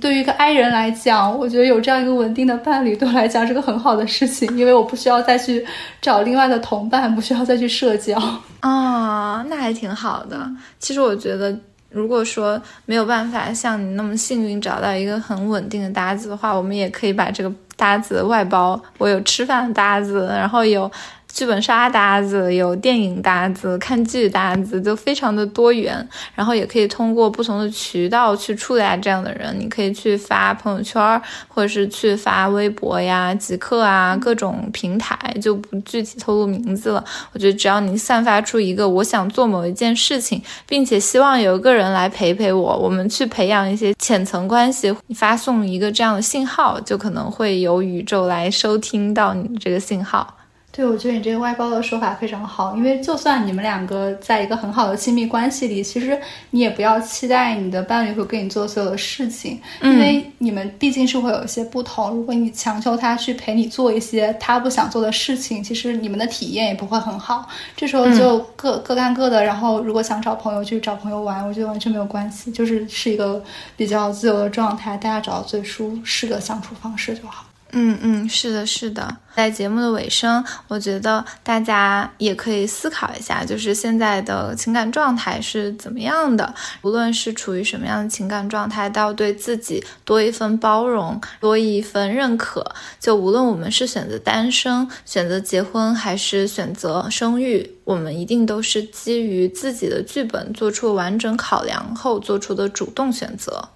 [0.01, 5.65] 对于一个 I 人来讲，我觉得有这样一个稳定的伴侣，对我来讲是个很好的事情，因为我不需要再去
[6.01, 8.17] 找另外的同伴，不需要再去社交
[8.59, 10.49] 啊，那还挺好的。
[10.79, 11.57] 其实我觉得，
[11.89, 18.79] 如果说没有办法像你那么幸运找到一个很稳定的搭子的话，我们也可以把这个搭子外包。
[18.97, 20.91] 我有吃饭搭子，然后有。
[21.31, 26.05] 剧本杀搭子有电影搭子，看剧搭子就非常的多元，
[26.35, 29.55] 然后也可以通过不同的渠道去触达这样的人。
[29.57, 37.03] 你可以去发朋友圈，或者是去发微博呀、极客啊各种平台，就不具体透露名字了。
[37.31, 50.35] 我觉得只要你散发出一个我想做某一件事情，并且希望有一个人来陪陪我，我们去培养一些浅层关系，你发送一个这样的信号，就可能会有宇宙来收听到你的这个信号。
[50.79, 56.17] 对，我觉得你这个外包的说法非常好，因为就算你们两个在一个很好的亲密关系里，其实
[56.51, 62.11] 你也不要期待你的伴侣会跟你做所有的事情，因为你们毕竟是会有一些不同。
[62.11, 67.45] 如果你强求他去陪你做一些他不想做的事情，其实你们的体验也不会很好。
[67.75, 73.43] 这时候就各各干各的，然后如果想找朋友去找朋友玩，我觉得完全没有关系，就是是一个
[73.75, 77.48] 比较自由的状态，大家找到最舒适的相处方式就好。
[77.71, 79.17] 嗯嗯，是的，是的。
[79.35, 86.53] 在节目的尾声，我觉得大家也可以思考一下，就是现在的情感状态是怎么样的。
[86.81, 92.65] 无论是处于什么样的情感状态，都要对自己多一份包容，多一份认可。
[92.99, 103.69] 就无论我们是选择单身、选择结婚，还是选择生育，我们一定都是基于自己的剧本做出完整考量后做出的主动选择。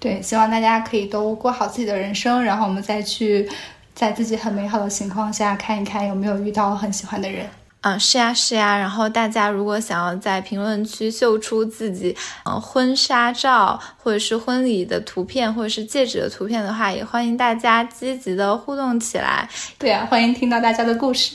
[0.00, 3.48] 对，希望大家可以都过好自己的人生，然后我们再去，
[3.94, 7.44] 在自己很美好的情况下看一看有没有遇到很喜欢的人。
[7.80, 8.76] 嗯，是呀，是呀。
[8.76, 19.48] 然后大家如果想要在评论区秀出自己呃婚纱照，或者是婚礼的图片，或者是戒指的图片的话，也欢迎大家积极的互动起来。
[19.78, 21.34] 对呀，欢迎听到大家的故事。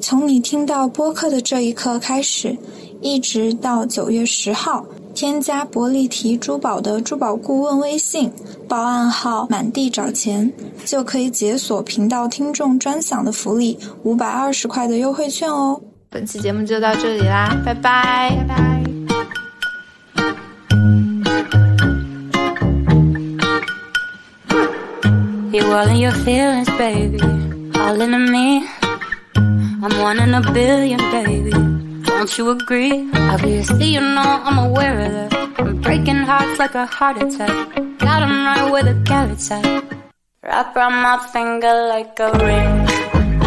[0.00, 2.56] 从你听到播客的这一刻开始，
[3.00, 4.84] 一直到九月十号。
[5.16, 8.30] 添加伯利提珠宝的珠宝顾问微信，
[8.68, 10.52] 报暗号“满地找钱”，
[10.84, 15.80] 就可以解锁频道听众专享的福利五百二十块的优惠券哦。
[16.10, 18.66] 本期节目就到这里啦，拜拜拜拜。
[32.06, 33.10] Don't you agree?
[33.14, 35.60] Obviously, you know I'm aware of that.
[35.60, 37.74] I'm breaking hearts like a heart attack.
[37.98, 39.64] Got them right where the carrots at.
[40.42, 42.74] Wrap around my finger like a ring,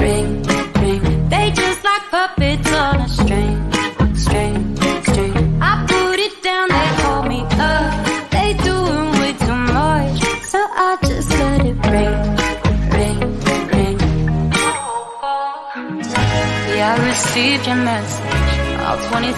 [0.03, 0.43] ring,
[0.81, 1.29] ring.
[1.29, 3.57] They just like puppets on a string,
[4.15, 5.35] string, string.
[5.61, 7.41] I put it down, they hold me
[7.71, 7.91] up.
[8.31, 10.19] They doing way too much,
[10.51, 12.17] so I just let it ring,
[12.97, 13.19] ring,
[13.73, 13.97] ring.
[14.53, 16.75] Oh, oh, oh.
[16.75, 18.48] Yeah, I received your message
[18.89, 19.29] all 23.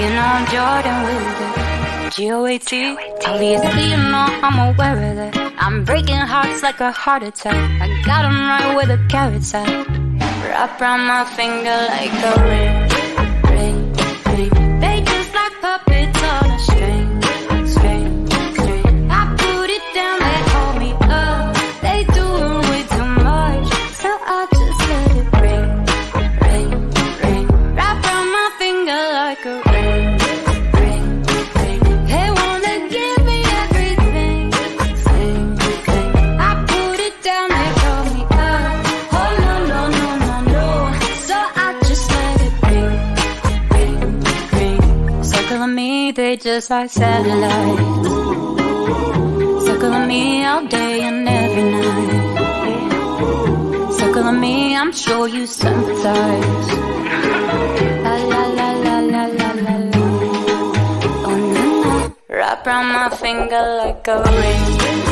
[0.00, 2.12] You know I'm Jordan with it.
[2.12, 2.72] G-O-A-T.
[3.26, 5.54] Obviously, you know I'm aware of that.
[5.56, 7.56] I'm breaking hearts like a heart attack.
[7.80, 9.66] I got them right where the carrots at.
[10.44, 12.99] Wrap around my finger like a ring,
[46.70, 48.08] like satellites.
[49.66, 52.92] Circling me all day and every night.
[53.98, 56.68] Circling me, I'm sure you sympathize.
[58.04, 60.04] La la la la la la la la.
[61.26, 61.92] Oh na na,
[62.28, 65.09] wrap around my finger like a ring.